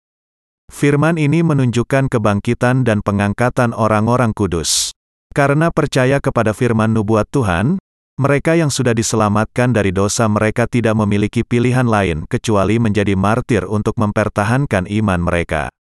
[0.70, 4.94] Firman ini menunjukkan kebangkitan dan pengangkatan orang-orang kudus.
[5.34, 7.82] Karena percaya kepada firman nubuat Tuhan,
[8.22, 13.98] mereka yang sudah diselamatkan dari dosa mereka tidak memiliki pilihan lain kecuali menjadi martir untuk
[13.98, 15.74] mempertahankan iman mereka.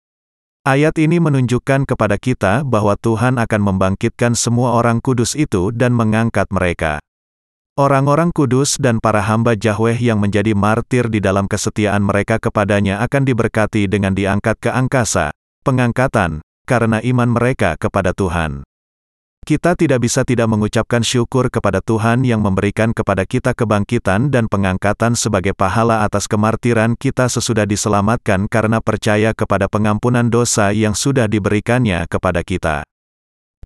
[0.67, 6.51] Ayat ini menunjukkan kepada kita bahwa Tuhan akan membangkitkan semua orang kudus itu dan mengangkat
[6.51, 6.99] mereka.
[7.79, 13.23] Orang-orang kudus dan para hamba Yahweh yang menjadi martir di dalam kesetiaan mereka kepadanya akan
[13.23, 15.31] diberkati dengan diangkat ke angkasa,
[15.63, 18.67] pengangkatan, karena iman mereka kepada Tuhan.
[19.47, 25.15] Kita tidak bisa tidak mengucapkan syukur kepada Tuhan yang memberikan kepada kita kebangkitan dan pengangkatan
[25.15, 32.11] sebagai pahala atas kemartiran kita sesudah diselamatkan karena percaya kepada pengampunan dosa yang sudah diberikannya
[32.11, 32.83] kepada kita.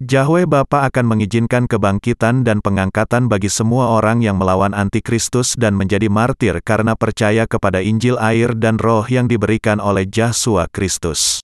[0.04, 6.12] Yahweh Bapa akan mengizinkan kebangkitan dan pengangkatan bagi semua orang yang melawan antikristus dan menjadi
[6.12, 11.40] martir karena percaya kepada Injil air dan roh yang diberikan oleh Yesus Kristus.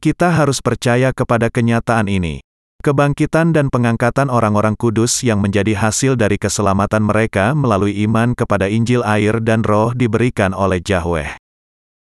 [0.00, 2.40] Kita harus percaya kepada kenyataan ini.
[2.80, 9.04] Kebangkitan dan pengangkatan orang-orang kudus yang menjadi hasil dari keselamatan mereka melalui iman kepada Injil
[9.04, 11.36] air dan roh diberikan oleh Yahweh.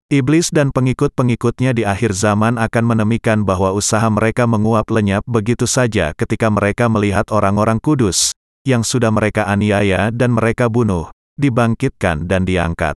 [0.10, 6.10] Iblis dan pengikut-pengikutnya di akhir zaman akan menemukan bahwa usaha mereka menguap lenyap begitu saja
[6.18, 8.34] ketika mereka melihat orang-orang kudus,
[8.66, 12.98] yang sudah mereka aniaya dan mereka bunuh, dibangkitkan dan diangkat.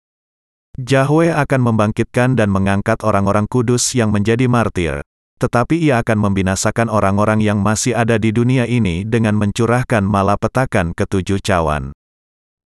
[0.78, 5.02] Yahweh akan membangkitkan dan mengangkat orang-orang kudus yang menjadi martir,
[5.42, 11.42] tetapi ia akan membinasakan orang-orang yang masih ada di dunia ini dengan mencurahkan malapetakan ketujuh
[11.42, 11.90] cawan.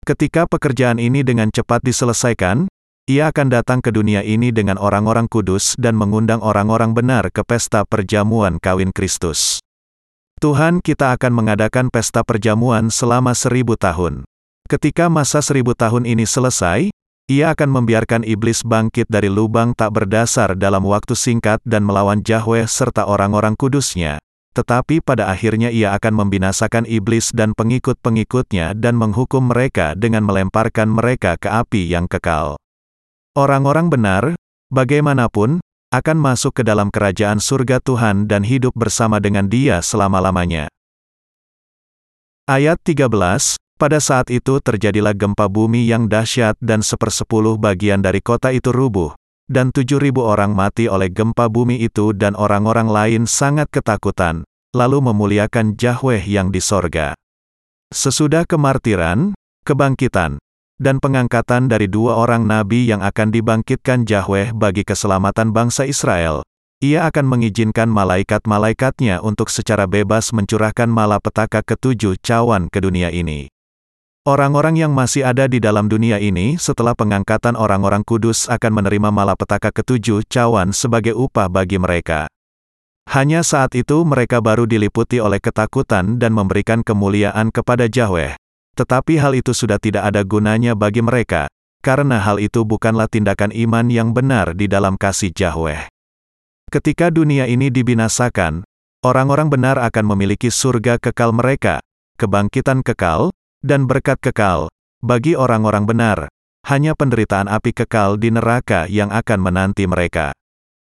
[0.07, 2.71] Ketika pekerjaan ini dengan cepat diselesaikan,
[3.07, 7.87] ia akan datang ke dunia ini dengan orang-orang kudus dan mengundang orang-orang benar ke pesta
[7.87, 9.63] perjamuan kawin Kristus.
[10.43, 14.27] Tuhan kita akan mengadakan pesta perjamuan selama seribu tahun.
[14.67, 16.91] Ketika masa seribu tahun ini selesai,
[17.27, 22.63] ia akan membiarkan iblis bangkit dari lubang tak berdasar dalam waktu singkat dan melawan Yahweh
[22.63, 24.23] serta orang-orang kudusnya.
[24.55, 31.35] Tetapi pada akhirnya ia akan membinasakan iblis dan pengikut-pengikutnya dan menghukum mereka dengan melemparkan mereka
[31.35, 32.55] ke api yang kekal.
[33.35, 34.23] Orang-orang benar,
[34.71, 35.59] bagaimanapun,
[35.91, 40.71] akan masuk ke dalam kerajaan surga Tuhan dan hidup bersama dengan dia selama-lamanya.
[42.47, 48.49] Ayat 13, pada saat itu terjadilah gempa bumi yang dahsyat dan sepersepuluh bagian dari kota
[48.49, 49.13] itu rubuh,
[49.45, 54.41] dan tujuh ribu orang mati oleh gempa bumi itu dan orang-orang lain sangat ketakutan,
[54.73, 57.13] lalu memuliakan Yahweh yang di sorga.
[57.93, 60.41] Sesudah kemartiran, kebangkitan,
[60.77, 66.45] dan pengangkatan dari dua orang nabi yang akan dibangkitkan Yahweh bagi keselamatan bangsa Israel,
[66.77, 73.49] ia akan mengizinkan malaikat-malaikatnya untuk secara bebas mencurahkan malapetaka ketujuh cawan ke dunia ini.
[74.27, 79.71] Orang-orang yang masih ada di dalam dunia ini setelah pengangkatan orang-orang kudus akan menerima malapetaka
[79.71, 82.27] ketujuh cawan sebagai upah bagi mereka.
[83.07, 88.35] Hanya saat itu mereka baru diliputi oleh ketakutan dan memberikan kemuliaan kepada Yahweh.
[88.75, 91.47] Tetapi hal itu sudah tidak ada gunanya bagi mereka,
[91.79, 95.87] karena hal itu bukanlah tindakan iman yang benar di dalam kasih Yahweh.
[96.67, 98.67] Ketika dunia ini dibinasakan,
[99.07, 101.79] orang-orang benar akan memiliki surga kekal mereka,
[102.19, 103.31] kebangkitan kekal,
[103.67, 104.71] dan berkat kekal.
[105.03, 106.31] Bagi orang-orang benar,
[106.63, 110.31] hanya penderitaan api kekal di neraka yang akan menanti mereka.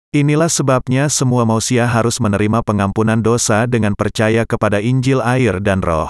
[0.10, 6.10] Inilah sebabnya semua manusia harus menerima pengampunan dosa dengan percaya kepada Injil air dan roh.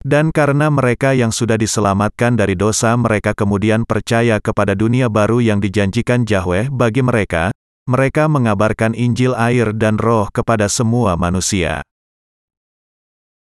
[0.00, 5.58] Dan karena mereka yang sudah diselamatkan dari dosa mereka kemudian percaya kepada dunia baru yang
[5.58, 7.52] dijanjikan Yahweh bagi mereka,
[7.84, 11.82] mereka mengabarkan Injil air dan roh kepada semua manusia.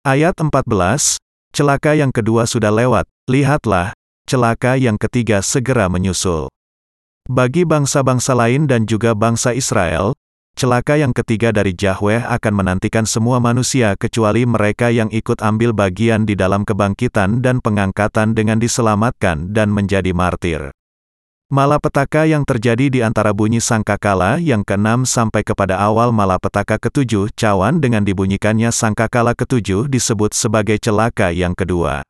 [0.05, 1.24] Ayat 14,
[1.55, 3.95] Celaka yang kedua sudah lewat, lihatlah,
[4.27, 6.51] celaka yang ketiga segera menyusul.
[7.31, 10.19] Bagi bangsa-bangsa lain dan juga bangsa Israel,
[10.59, 16.27] celaka yang ketiga dari Yahweh akan menantikan semua manusia kecuali mereka yang ikut ambil bagian
[16.27, 20.75] di dalam kebangkitan dan pengangkatan dengan diselamatkan dan menjadi martir.
[21.55, 27.79] Malapetaka yang terjadi di antara bunyi sangkakala yang keenam sampai kepada awal malapetaka ketujuh cawan
[27.79, 32.03] dengan dibunyikannya sangkakala ketujuh disebut sebagai celaka yang kedua.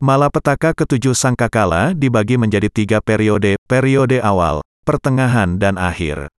[0.00, 6.32] Malapetaka ketujuh sangkakala dibagi menjadi tiga periode, periode awal, pertengahan dan akhir.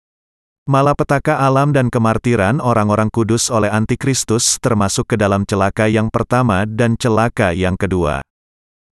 [0.65, 6.97] Malapetaka alam dan kemartiran orang-orang kudus oleh antikristus termasuk ke dalam celaka yang pertama dan
[6.97, 8.25] celaka yang kedua.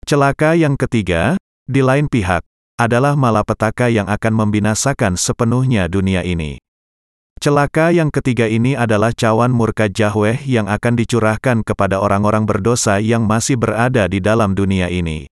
[0.08, 1.36] Celaka yang ketiga,
[1.68, 6.60] di lain pihak, adalah malapetaka yang akan membinasakan sepenuhnya dunia ini.
[7.40, 13.28] Celaka yang ketiga ini adalah cawan murka Yahweh yang akan dicurahkan kepada orang-orang berdosa yang
[13.28, 15.28] masih berada di dalam dunia ini.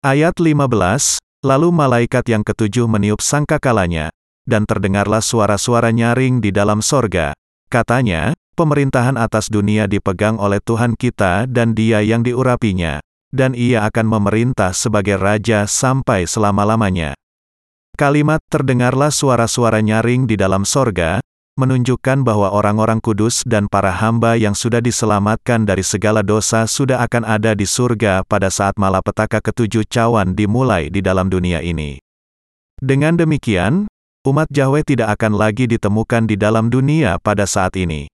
[0.00, 4.14] Ayat 15, Lalu malaikat yang ketujuh meniup sangkakalanya,
[4.46, 7.34] dan terdengarlah suara-suara nyaring di dalam sorga.
[7.66, 13.02] Katanya, pemerintahan atas dunia dipegang oleh Tuhan kita dan dia yang diurapinya,
[13.32, 17.16] dan ia akan memerintah sebagai Raja sampai selama-lamanya.
[17.96, 21.20] Kalimat terdengarlah suara-suara nyaring di dalam sorga,
[21.60, 27.28] menunjukkan bahwa orang-orang kudus dan para hamba yang sudah diselamatkan dari segala dosa sudah akan
[27.28, 32.00] ada di surga pada saat malapetaka ketujuh cawan dimulai di dalam dunia ini.
[32.80, 33.84] Dengan demikian,
[34.24, 38.08] umat Yahweh tidak akan lagi ditemukan di dalam dunia pada saat ini.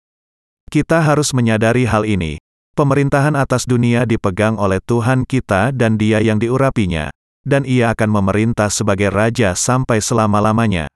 [0.70, 2.43] Kita harus menyadari hal ini.
[2.74, 8.72] Pemerintahan atas dunia dipegang oleh Tuhan kita dan Dia yang diurapinya dan ia akan memerintah
[8.72, 10.88] sebagai raja sampai selama-lamanya.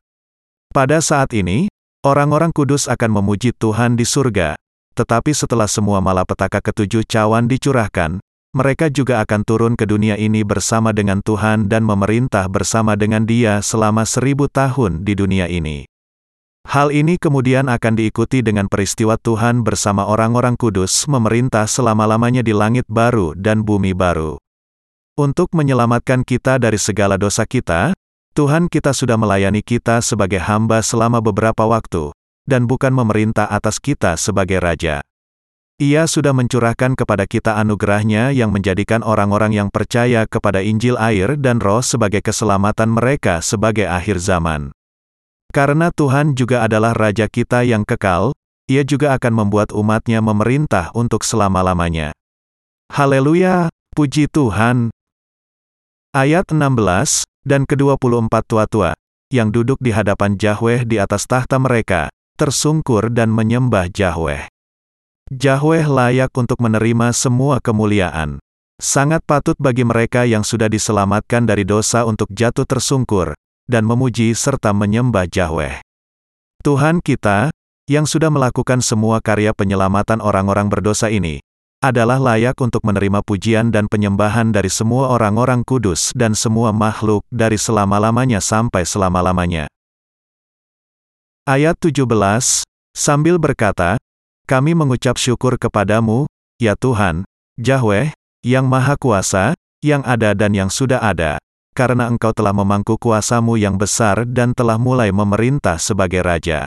[0.72, 1.68] Pada saat ini,
[2.02, 4.56] orang-orang kudus akan memuji Tuhan di surga,
[4.96, 8.18] tetapi setelah semua malapetaka ketujuh cawan dicurahkan,
[8.56, 13.60] mereka juga akan turun ke dunia ini bersama dengan Tuhan dan memerintah bersama dengan Dia
[13.60, 15.84] selama seribu tahun di dunia ini.
[16.68, 22.84] Hal ini kemudian akan diikuti dengan peristiwa Tuhan bersama orang-orang kudus memerintah selama-lamanya di langit
[22.84, 24.36] baru dan bumi baru.
[25.16, 27.96] Untuk menyelamatkan kita dari segala dosa kita,
[28.36, 32.12] Tuhan kita sudah melayani kita sebagai hamba selama beberapa waktu,
[32.44, 35.00] dan bukan memerintah atas kita sebagai raja.
[35.80, 41.64] Ia sudah mencurahkan kepada kita anugerahnya yang menjadikan orang-orang yang percaya kepada Injil air dan
[41.64, 44.76] roh sebagai keselamatan mereka sebagai akhir zaman.
[45.48, 48.36] Karena Tuhan juga adalah Raja kita yang kekal,
[48.68, 52.12] ia juga akan membuat umatnya memerintah untuk selama-lamanya.
[52.92, 54.92] Haleluya, puji Tuhan,
[56.12, 58.96] Ayat 16, dan ke-24 tua-tua,
[59.28, 62.08] yang duduk di hadapan Yahweh di atas tahta mereka,
[62.40, 64.48] tersungkur dan menyembah Yahweh.
[65.28, 68.40] Yahweh layak untuk menerima semua kemuliaan.
[68.80, 73.36] Sangat patut bagi mereka yang sudah diselamatkan dari dosa untuk jatuh tersungkur,
[73.68, 75.84] dan memuji serta menyembah Yahweh.
[76.64, 77.54] Tuhan kita,
[77.86, 81.38] yang sudah melakukan semua karya penyelamatan orang-orang berdosa ini,
[81.78, 87.54] adalah layak untuk menerima pujian dan penyembahan dari semua orang-orang kudus dan semua makhluk dari
[87.54, 89.70] selama-lamanya sampai selama-lamanya.
[91.46, 92.04] Ayat 17,
[92.98, 93.96] sambil berkata,
[94.44, 96.26] Kami mengucap syukur kepadamu,
[96.58, 97.22] ya Tuhan,
[97.56, 98.10] Yahweh,
[98.42, 101.38] yang Maha Kuasa, yang ada dan yang sudah ada,
[101.78, 106.66] karena engkau telah memangku kuasamu yang besar dan telah mulai memerintah sebagai Raja.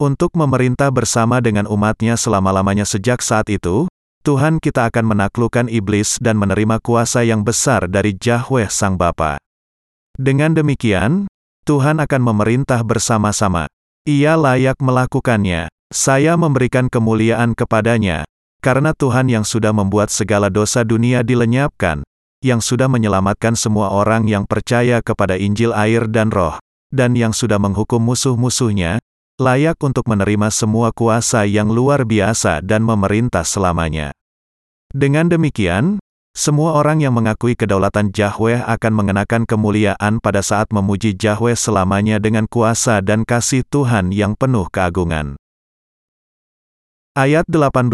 [0.00, 3.92] Untuk memerintah bersama dengan umatnya selama-lamanya sejak saat itu,
[4.24, 9.36] Tuhan kita akan menaklukkan iblis dan menerima kuasa yang besar dari Yahweh Sang Bapa.
[10.16, 11.28] Dengan demikian,
[11.68, 13.68] Tuhan akan memerintah bersama-sama.
[14.08, 15.68] Ia layak melakukannya.
[15.92, 18.24] Saya memberikan kemuliaan kepadanya.
[18.62, 22.06] karena Tuhan yang sudah membuat segala dosa dunia dilenyapkan,
[22.42, 26.58] yang sudah menyelamatkan semua orang yang percaya kepada Injil air dan roh,
[26.90, 28.98] dan yang sudah menghukum musuh-musuhnya,
[29.40, 34.12] layak untuk menerima semua kuasa yang luar biasa dan memerintah selamanya.
[34.92, 36.02] Dengan demikian,
[36.36, 42.44] semua orang yang mengakui kedaulatan Yahweh akan mengenakan kemuliaan pada saat memuji Yahweh selamanya dengan
[42.50, 45.36] kuasa dan kasih Tuhan yang penuh keagungan.
[47.12, 47.92] Ayat 18,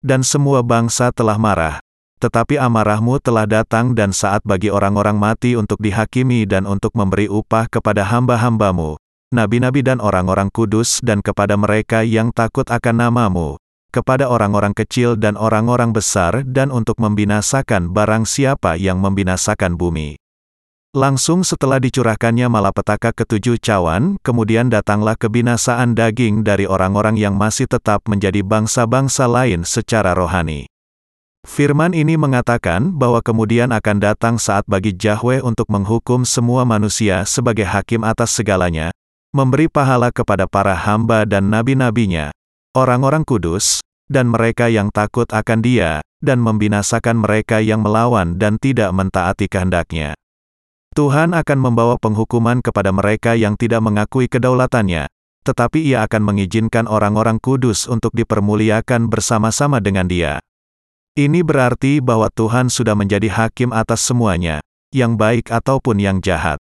[0.00, 1.84] Dan semua bangsa telah marah.
[2.22, 7.66] Tetapi amarahmu telah datang dan saat bagi orang-orang mati untuk dihakimi dan untuk memberi upah
[7.66, 8.96] kepada hamba-hambamu,
[9.34, 13.58] nabi-nabi dan orang-orang kudus dan kepada mereka yang takut akan namamu,
[13.94, 20.18] kepada orang-orang kecil dan orang-orang besar dan untuk membinasakan barang siapa yang membinasakan bumi.
[20.94, 28.06] Langsung setelah dicurahkannya malapetaka ketujuh cawan, kemudian datanglah kebinasaan daging dari orang-orang yang masih tetap
[28.06, 30.70] menjadi bangsa-bangsa lain secara rohani.
[31.44, 37.68] Firman ini mengatakan bahwa kemudian akan datang saat bagi Yahweh untuk menghukum semua manusia sebagai
[37.68, 38.96] hakim atas segalanya,
[39.28, 42.32] memberi pahala kepada para hamba dan nabi-nabinya,
[42.72, 48.88] orang-orang kudus, dan mereka yang takut akan dia, dan membinasakan mereka yang melawan dan tidak
[48.96, 50.16] mentaati kehendaknya.
[50.96, 55.12] Tuhan akan membawa penghukuman kepada mereka yang tidak mengakui kedaulatannya,
[55.44, 60.40] tetapi ia akan mengizinkan orang-orang kudus untuk dipermuliakan bersama-sama dengan dia.
[61.14, 64.58] Ini berarti bahwa Tuhan sudah menjadi hakim atas semuanya,
[64.90, 66.58] yang baik ataupun yang jahat.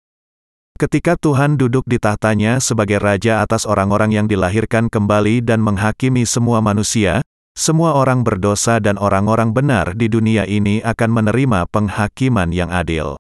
[0.78, 6.62] Ketika Tuhan duduk di tahtanya sebagai raja atas orang-orang yang dilahirkan kembali dan menghakimi semua
[6.62, 7.26] manusia,
[7.58, 13.18] semua orang berdosa dan orang-orang benar di dunia ini akan menerima penghakiman yang adil.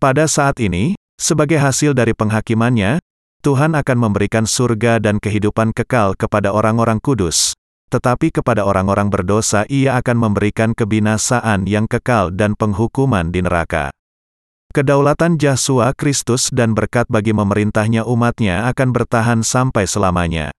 [0.00, 2.96] Pada saat ini, sebagai hasil dari penghakimannya,
[3.44, 7.52] Tuhan akan memberikan surga dan kehidupan kekal kepada orang-orang kudus,
[7.86, 13.94] tetapi kepada orang-orang berdosa ia akan memberikan kebinasaan yang kekal dan penghukuman di neraka.
[14.74, 20.52] Kedaulatan Yesus Kristus dan berkat bagi memerintahnya umatnya akan bertahan sampai selamanya.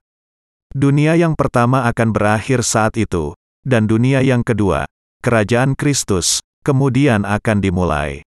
[0.73, 4.87] Dunia yang pertama akan berakhir saat itu, dan dunia yang kedua,
[5.21, 8.23] kerajaan Kristus, kemudian akan dimulai.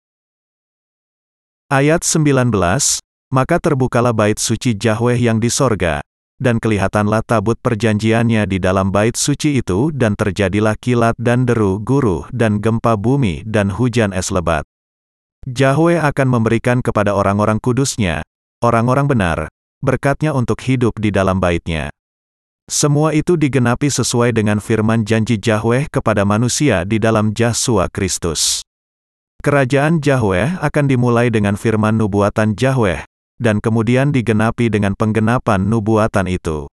[1.69, 2.51] Ayat 19,
[3.33, 5.99] Maka terbukalah bait suci Yahweh yang di sorga,
[6.39, 12.27] dan kelihatanlah tabut perjanjiannya di dalam bait suci itu dan terjadilah kilat dan deru guru
[12.35, 14.67] dan gempa bumi dan hujan es lebat.
[15.45, 18.25] Yahweh akan memberikan kepada orang-orang kudusnya,
[18.65, 19.37] orang-orang benar,
[19.77, 21.93] berkatnya untuk hidup di dalam baitnya.
[22.65, 28.65] Semua itu digenapi sesuai dengan firman janji Yahweh kepada manusia di dalam Yesus Kristus.
[29.45, 33.05] Kerajaan Yahweh akan dimulai dengan firman nubuatan Yahweh,
[33.41, 36.69] dan kemudian digenapi dengan penggenapan nubuatan itu.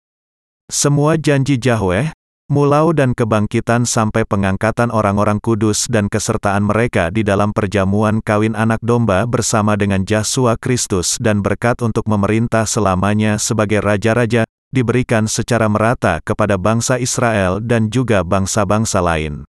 [0.67, 2.11] Semua janji Yahweh,
[2.47, 8.79] mulau dan kebangkitan sampai pengangkatan orang-orang kudus dan kesertaan mereka di dalam perjamuan kawin anak
[8.83, 16.19] domba bersama dengan Yesus Kristus dan berkat untuk memerintah selamanya sebagai raja-raja, diberikan secara merata
[16.23, 19.47] kepada bangsa Israel dan juga bangsa-bangsa lain.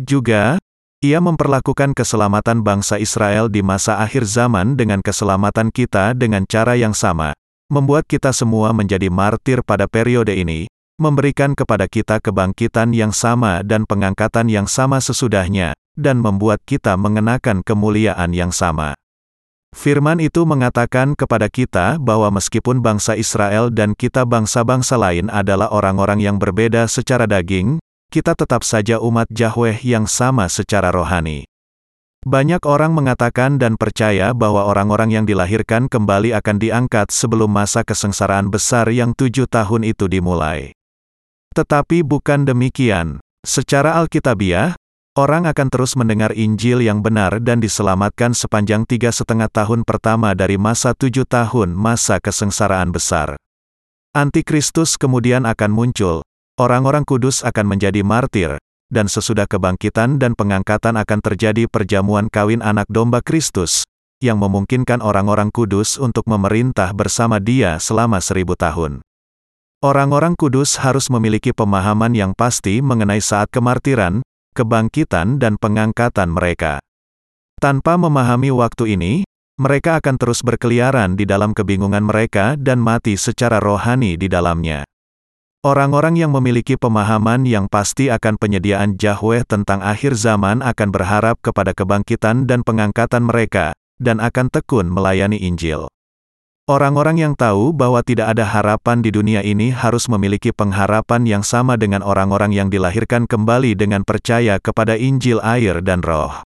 [0.00, 0.56] Juga,
[1.00, 6.92] ia memperlakukan keselamatan bangsa Israel di masa akhir zaman dengan keselamatan kita dengan cara yang
[6.92, 7.32] sama,
[7.72, 10.68] membuat kita semua menjadi martir pada periode ini,
[11.00, 17.64] memberikan kepada kita kebangkitan yang sama dan pengangkatan yang sama sesudahnya, dan membuat kita mengenakan
[17.64, 18.92] kemuliaan yang sama.
[19.72, 26.20] Firman itu mengatakan kepada kita bahwa meskipun bangsa Israel dan kita bangsa-bangsa lain adalah orang-orang
[26.20, 27.80] yang berbeda secara daging,
[28.10, 31.46] kita tetap saja umat Yahweh yang sama secara rohani.
[32.20, 38.52] Banyak orang mengatakan dan percaya bahwa orang-orang yang dilahirkan kembali akan diangkat sebelum masa kesengsaraan
[38.52, 40.76] besar yang tujuh tahun itu dimulai.
[41.56, 43.24] Tetapi bukan demikian.
[43.40, 44.76] Secara Alkitabiah,
[45.16, 50.60] orang akan terus mendengar Injil yang benar dan diselamatkan sepanjang tiga setengah tahun pertama dari
[50.60, 53.40] masa tujuh tahun masa kesengsaraan besar.
[54.12, 56.20] Antikristus kemudian akan muncul,
[56.60, 58.60] Orang-orang kudus akan menjadi martir,
[58.92, 63.88] dan sesudah kebangkitan dan pengangkatan akan terjadi perjamuan kawin anak domba Kristus,
[64.20, 69.00] yang memungkinkan orang-orang kudus untuk memerintah bersama dia selama seribu tahun.
[69.80, 74.20] Orang-orang kudus harus memiliki pemahaman yang pasti mengenai saat kemartiran,
[74.52, 76.76] kebangkitan dan pengangkatan mereka.
[77.56, 79.24] Tanpa memahami waktu ini,
[79.56, 84.84] mereka akan terus berkeliaran di dalam kebingungan mereka dan mati secara rohani di dalamnya.
[85.60, 91.76] Orang-orang yang memiliki pemahaman yang pasti akan penyediaan Yahweh tentang akhir zaman akan berharap kepada
[91.76, 95.92] kebangkitan dan pengangkatan mereka, dan akan tekun melayani Injil.
[96.64, 101.76] Orang-orang yang tahu bahwa tidak ada harapan di dunia ini harus memiliki pengharapan yang sama
[101.76, 106.40] dengan orang-orang yang dilahirkan kembali dengan percaya kepada Injil air dan roh.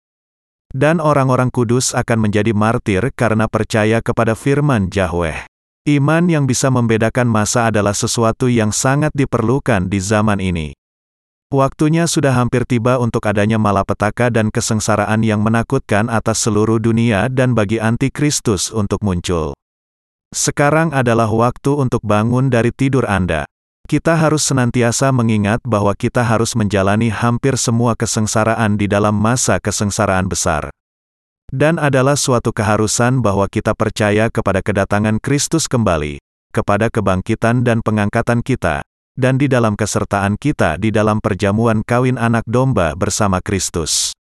[0.70, 5.50] Dan orang-orang kudus akan menjadi martir karena percaya kepada firman Yahweh.
[5.88, 10.76] Iman yang bisa membedakan masa adalah sesuatu yang sangat diperlukan di zaman ini.
[11.48, 17.56] Waktunya sudah hampir tiba untuk adanya malapetaka dan kesengsaraan yang menakutkan atas seluruh dunia dan
[17.56, 19.56] bagi antikristus untuk muncul.
[20.30, 23.48] Sekarang adalah waktu untuk bangun dari tidur Anda.
[23.88, 30.30] Kita harus senantiasa mengingat bahwa kita harus menjalani hampir semua kesengsaraan di dalam masa kesengsaraan
[30.30, 30.70] besar.
[31.50, 36.22] Dan adalah suatu keharusan bahwa kita percaya kepada kedatangan Kristus kembali,
[36.54, 38.86] kepada kebangkitan dan pengangkatan kita,
[39.18, 44.14] dan di dalam kesertaan kita di dalam perjamuan kawin anak domba bersama Kristus.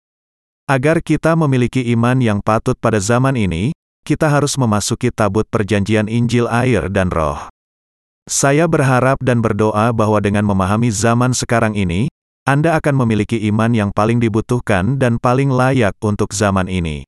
[0.68, 3.76] Agar kita memiliki iman yang patut pada zaman ini,
[4.08, 7.52] kita harus memasuki tabut perjanjian Injil air dan roh.
[8.28, 12.12] Saya berharap dan berdoa bahwa dengan memahami zaman sekarang ini,
[12.48, 17.04] Anda akan memiliki iman yang paling dibutuhkan dan paling layak untuk zaman ini.